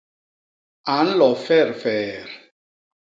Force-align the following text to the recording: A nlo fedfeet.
A 0.95 0.97
nlo 1.07 1.29
fedfeet. 1.45 2.31